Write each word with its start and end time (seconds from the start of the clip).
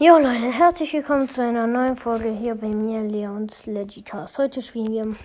Jo 0.00 0.16
Leute, 0.16 0.52
herzlich 0.52 0.92
willkommen 0.92 1.28
zu 1.28 1.42
einer 1.42 1.66
neuen 1.66 1.96
Folge 1.96 2.28
hier 2.30 2.54
bei 2.54 2.68
mir, 2.68 3.02
Leons 3.02 3.66
Legicast. 3.66 4.38
Heute 4.38 4.62
spielen 4.62 4.92
wir 4.92 5.16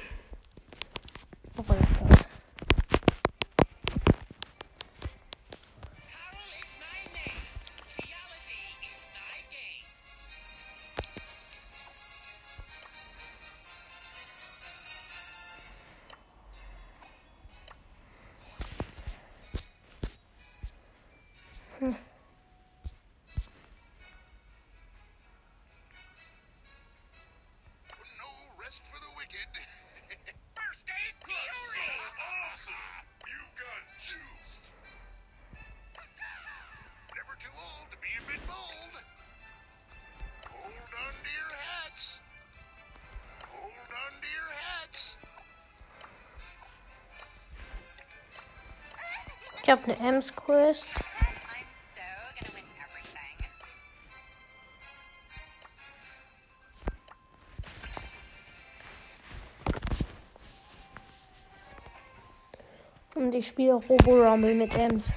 Ich 49.64 49.70
habe 49.70 49.82
eine 49.86 49.98
Ems 50.10 50.36
Quest. 50.36 50.90
Und 63.16 63.34
ich 63.34 63.48
spiele 63.48 63.76
Robo 63.76 64.22
Rumble 64.22 64.54
mit 64.54 64.76
Ems. 64.76 65.14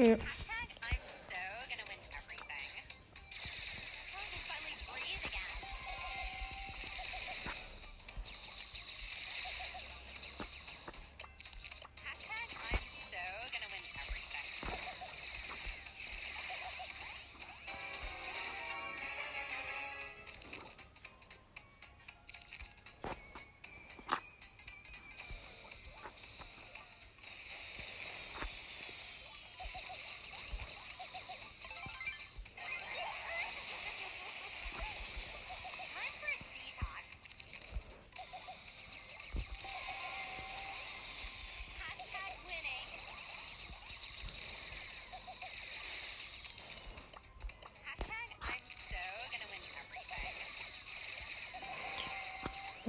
嗯 0.00 0.18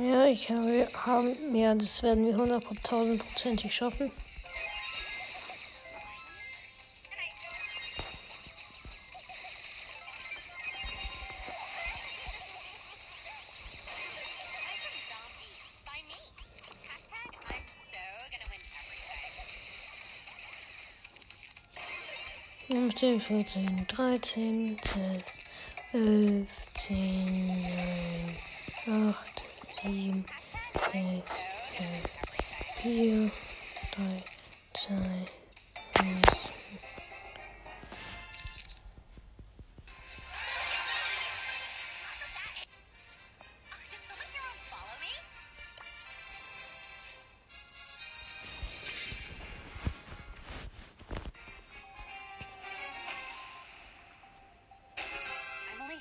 Ja, 0.04 0.26
ich 0.26 0.50
habe, 0.50 0.90
haben, 1.06 1.56
ja, 1.56 1.76
das 1.76 2.02
werden 2.02 2.26
wir 2.26 2.34
100.000% 2.36 3.70
schaffen. 3.70 4.12
Fünfzehn, 22.66 23.20
vierzehn, 23.20 23.86
dreizehn, 23.88 24.80
zwölf, 24.82 25.26
elf, 25.94 26.50
zehn, 26.74 27.62
neun, 28.88 29.10
acht, 29.10 29.44
team 29.81 30.25
is 30.94 31.24
a 31.80 32.88
you 32.88 33.31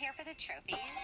here 0.01 0.13
for 0.17 0.25
the 0.25 0.35
trophies. 0.35 1.00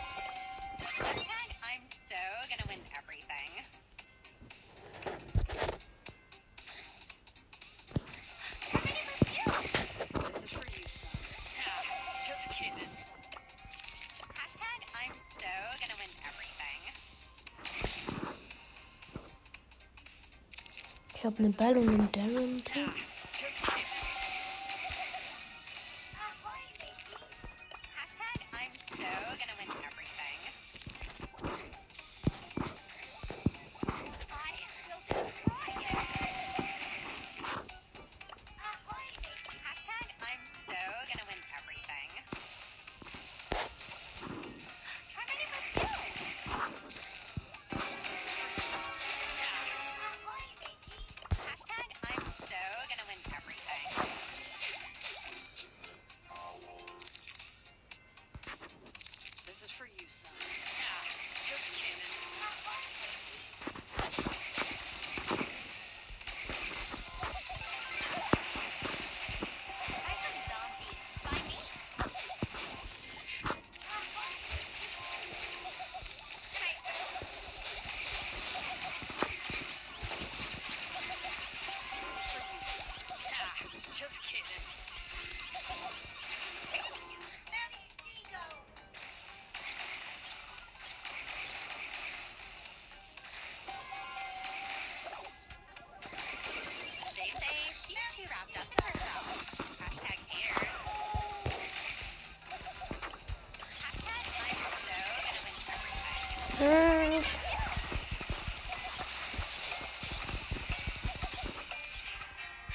Ich 21.26 21.32
habe 21.32 21.42
eine 21.42 21.52
Ball 21.54 21.76
und 21.76 21.88
einen 21.88 22.08
Daryl. 22.12 22.56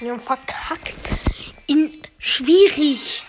Ja, 0.02 0.18
verkackt. 0.18 0.96
In 1.68 2.02
schwierig. 2.18 3.24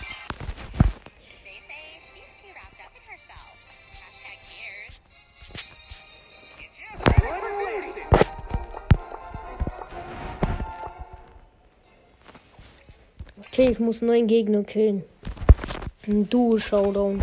Okay, 13.37 13.69
ich 13.69 13.79
muss 13.79 14.01
neun 14.01 14.25
Gegner 14.25 14.63
killen. 14.63 15.03
Ein 16.07 16.27
Duo-Showdown. 16.27 17.21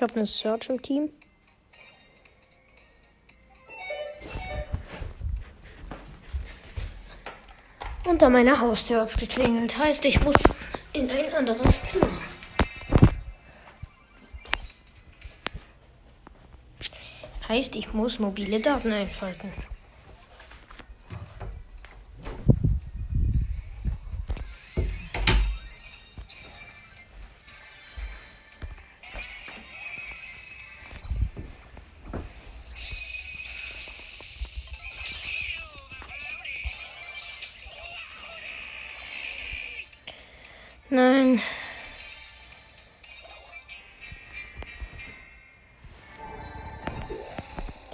Ich 0.00 0.02
habe 0.02 0.16
eine 0.16 0.26
Search 0.26 0.70
im 0.70 0.80
Team. 0.80 1.10
Und 8.08 8.22
an 8.22 8.32
meiner 8.32 8.58
Haustür 8.58 9.02
hat's 9.02 9.18
geklingelt. 9.18 9.76
Heißt, 9.76 10.06
ich 10.06 10.18
muss 10.24 10.36
in 10.94 11.10
ein 11.10 11.30
anderes 11.34 11.84
Zimmer. 11.84 12.08
Heißt, 17.46 17.76
ich 17.76 17.92
muss 17.92 18.18
mobile 18.18 18.58
Daten 18.58 18.90
einschalten. 18.90 19.52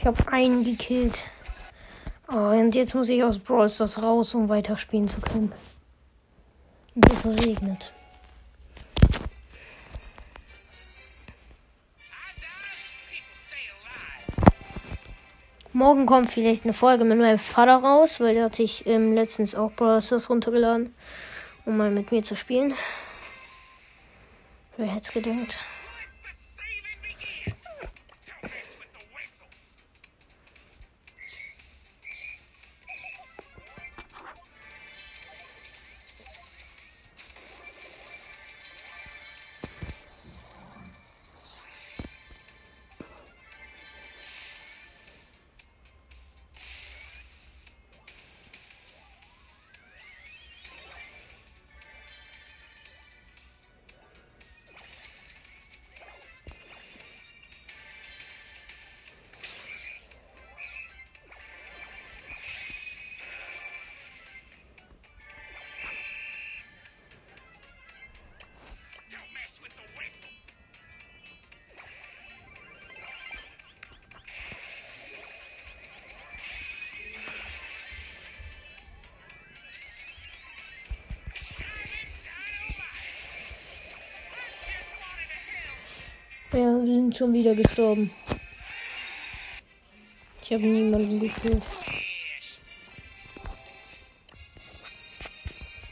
Ich 0.06 0.08
habe 0.16 0.32
einen 0.32 0.62
gekillt. 0.62 1.24
Oh, 2.28 2.36
und 2.36 2.76
jetzt 2.76 2.94
muss 2.94 3.08
ich 3.08 3.24
aus 3.24 3.40
Brawl 3.40 3.68
Stars 3.68 4.00
raus, 4.00 4.36
um 4.36 4.48
weiterspielen 4.48 5.08
zu 5.08 5.20
können. 5.20 5.52
Und 6.94 7.12
es 7.12 7.26
regnet. 7.26 7.92
Morgen 15.72 16.06
kommt 16.06 16.30
vielleicht 16.30 16.62
eine 16.62 16.72
Folge 16.72 17.02
mit 17.02 17.18
meinem 17.18 17.36
Vater 17.36 17.74
raus, 17.74 18.20
weil 18.20 18.34
der 18.34 18.44
hat 18.44 18.54
sich 18.54 18.86
ähm, 18.86 19.12
letztens 19.12 19.56
auch 19.56 19.72
Brawl 19.72 20.00
Stars 20.00 20.30
runtergeladen, 20.30 20.94
um 21.64 21.76
mal 21.76 21.90
mit 21.90 22.12
mir 22.12 22.22
zu 22.22 22.36
spielen. 22.36 22.74
Wer 24.76 24.86
hätte 24.86 25.00
es 25.00 25.12
gedacht? 25.12 25.60
Ja, 86.56 86.62
wir 86.62 86.86
sind 86.86 87.14
schon 87.14 87.34
wieder 87.34 87.54
gestorben. 87.54 88.10
Ich 90.40 90.50
habe 90.50 90.62
niemanden 90.62 91.20
gekillt. 91.20 91.62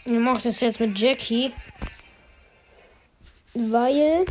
Ich 0.07 0.13
mache 0.13 0.43
das 0.45 0.61
jetzt 0.63 0.81
mit 0.81 0.99
Jackie. 0.99 1.53
Weil. 3.53 4.25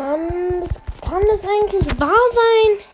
Mann, 0.00 0.60
das 0.60 0.80
kann 1.02 1.22
das 1.26 1.44
eigentlich 1.44 2.00
wahr 2.00 2.24
sein? 2.32 2.89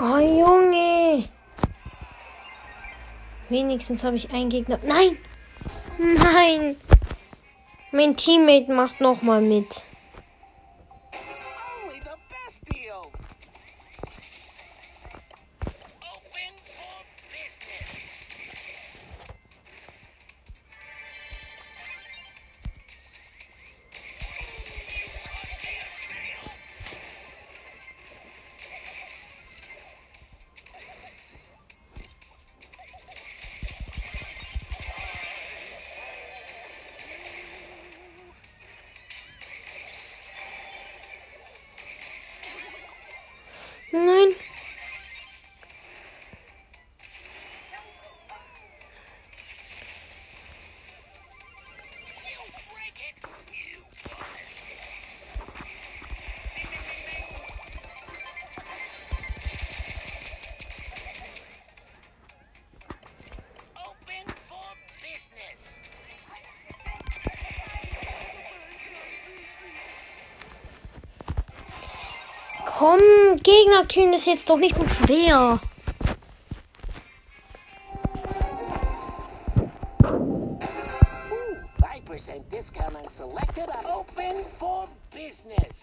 Oh, 0.00 0.18
Junge. 0.18 1.28
Wenigstens 3.48 4.04
habe 4.04 4.14
ich 4.14 4.30
einen 4.32 4.48
Gegner. 4.48 4.78
Nein! 4.84 5.18
Nein! 5.98 6.76
Mein 7.90 8.16
Teammate 8.16 8.72
macht 8.72 9.00
nochmal 9.00 9.40
mit. 9.40 9.84
Komm, 72.78 73.00
Gegner 73.42 73.84
killen 73.88 74.12
ist 74.12 74.28
jetzt 74.28 74.48
doch 74.48 74.56
nicht 74.56 74.76
so 74.76 74.86
schwer. 74.86 75.58
Five 81.80 82.04
percent 82.04 82.52
discount 82.52 82.94
on 82.94 83.08
selected. 83.16 83.68
Open 83.84 84.44
for 84.60 84.86
business. 85.10 85.80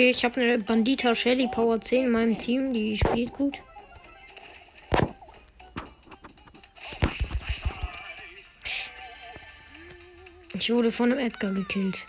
Okay, 0.00 0.08
ich 0.08 0.24
habe 0.24 0.40
eine 0.40 0.58
Bandita 0.58 1.14
Shelly 1.14 1.46
Power 1.46 1.78
10 1.78 2.04
in 2.04 2.10
meinem 2.10 2.38
Team, 2.38 2.72
die 2.72 2.96
spielt 2.96 3.34
gut. 3.34 3.60
Ich 10.54 10.72
wurde 10.72 10.90
von 10.90 11.12
einem 11.12 11.20
Edgar 11.20 11.52
gekillt. 11.52 12.06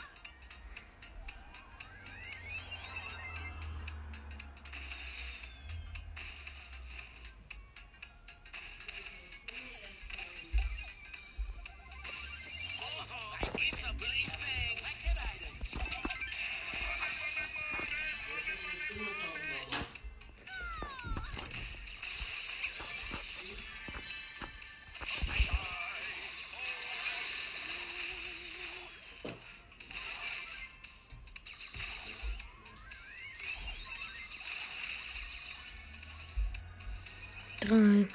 3, 37.62 38.08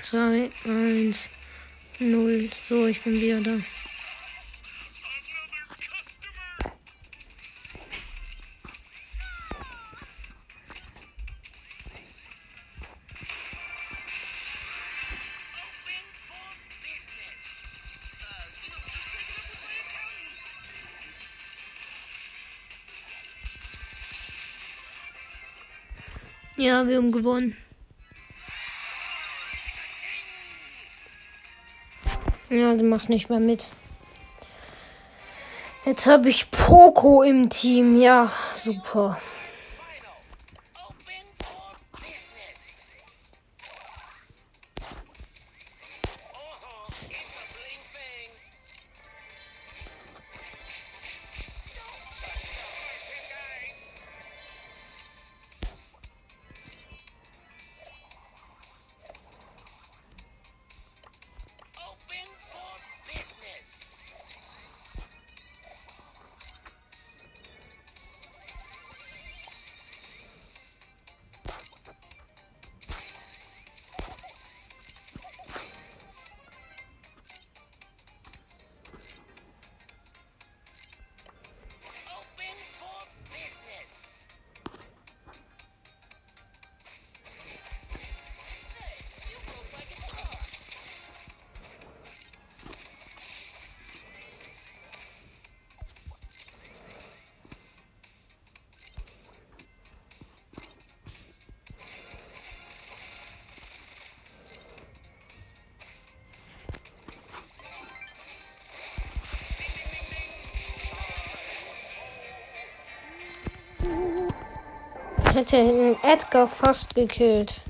2, 0.00 0.50
1, 0.64 1.28
0. 1.98 2.50
So, 2.68 2.86
ich 2.86 3.02
bin 3.02 3.20
wieder 3.20 3.40
da. 3.40 3.58
Ja, 26.56 26.86
wir 26.86 26.96
haben 26.96 27.12
gewonnen. 27.12 27.56
Ja, 32.56 32.78
sie 32.78 32.84
macht 32.84 33.10
nicht 33.10 33.28
mehr 33.28 33.38
mit. 33.38 33.68
Jetzt 35.84 36.06
habe 36.06 36.30
ich 36.30 36.50
Poco 36.50 37.22
im 37.22 37.50
Team. 37.50 38.00
Ja, 38.00 38.32
super. 38.54 39.18
Hätte 115.36 115.96
Edgar 116.02 116.48
fast 116.48 116.94
gekillt. 116.94 117.60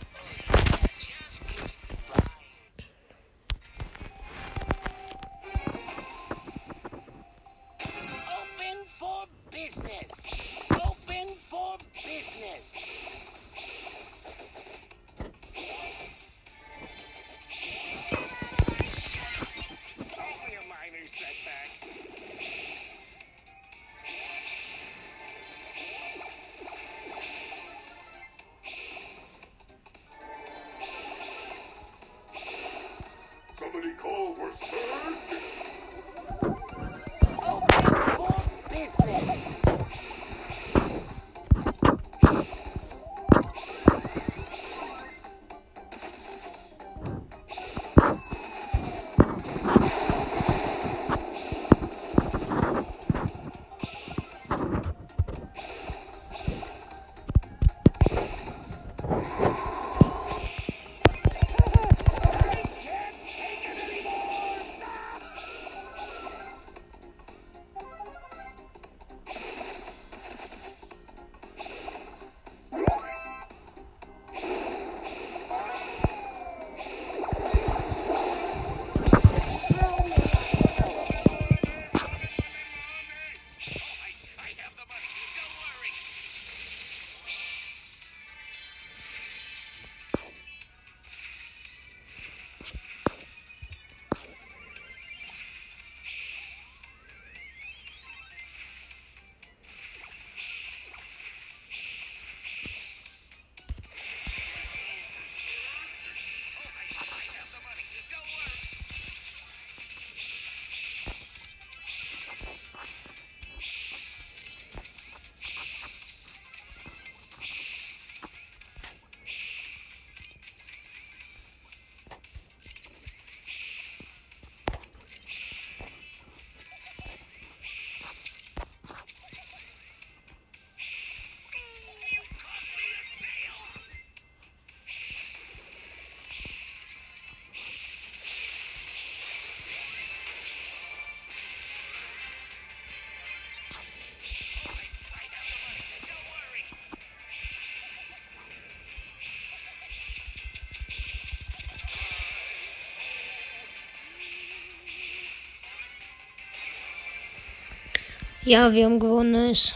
Ja, 158.46 158.72
wir 158.72 158.84
haben 158.84 159.00
gewonnen. 159.00 159.32
Nice. 159.32 159.74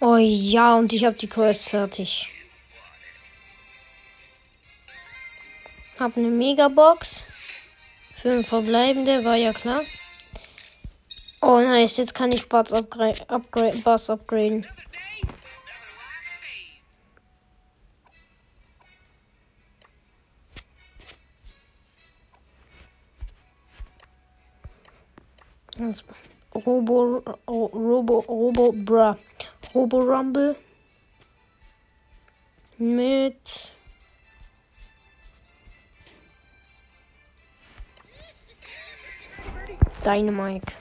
Oh 0.00 0.18
ja, 0.18 0.76
und 0.76 0.92
ich 0.92 1.02
habe 1.06 1.16
die 1.16 1.26
Quest 1.26 1.70
fertig. 1.70 2.28
Hab 5.98 6.14
eine 6.18 6.28
Megabox. 6.28 7.24
Fünf 8.20 8.48
verbleibende, 8.48 9.24
war 9.24 9.36
ja 9.36 9.54
klar. 9.54 9.80
Oh 11.40 11.58
nice, 11.58 11.96
jetzt 11.96 12.14
kann 12.14 12.32
ich 12.32 12.50
Buzz 12.50 12.70
upgra 12.70 13.14
upgrade, 13.28 13.78
Buzz 13.78 14.10
upgraden. 14.10 14.66
Jetzt 25.78 26.04
Robo, 26.54 27.20
Ro- 27.48 27.70
Robo, 27.72 28.24
Robo, 28.28 28.72
bra. 28.72 29.16
Robo 29.74 30.00
Rumble. 30.02 30.56
Mit. 32.78 33.70
Dynamite. 40.02 40.76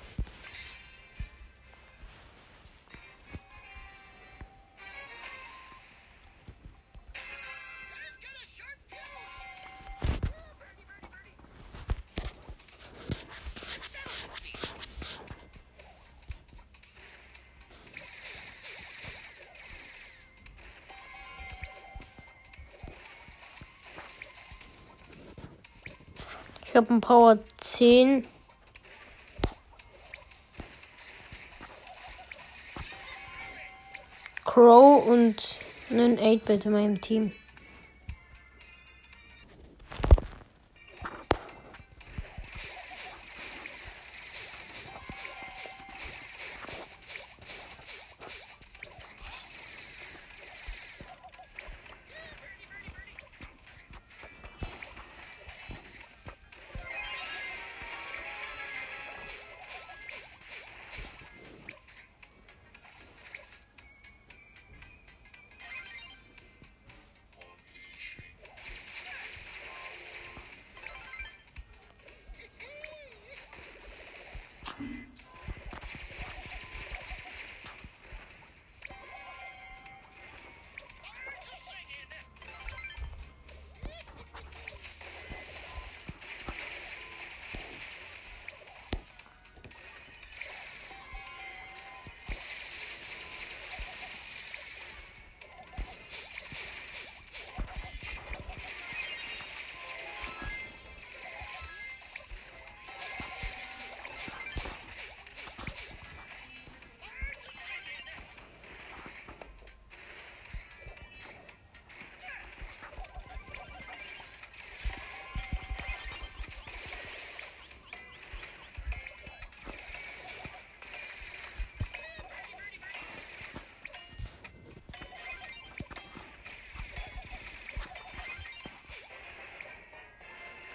Ich 26.74 26.78
habe 26.78 26.90
einen 26.90 27.02
Power 27.02 27.38
10. 27.58 28.26
Crow 34.44 35.06
und 35.06 35.60
einen 35.92 36.18
8-Bit 36.18 36.66
in 36.66 36.72
meinem 36.72 37.00
Team. 37.00 37.32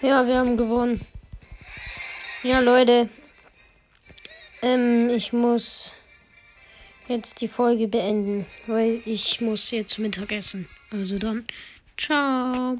Ja, 0.01 0.25
wir 0.25 0.37
haben 0.37 0.55
gewonnen. 0.55 1.01
Ja, 2.41 2.59
Leute. 2.59 3.09
Ähm, 4.61 5.09
ich 5.09 5.33
muss 5.33 5.91
jetzt 7.09 7.41
die 7.41 7.49
Folge 7.49 7.87
beenden, 7.87 8.45
weil 8.67 9.01
ich 9.05 9.41
muss 9.41 9.71
jetzt 9.71 9.99
Mittag 9.99 10.31
essen. 10.31 10.69
Also 10.89 11.17
dann, 11.17 11.45
ciao. 11.97 12.77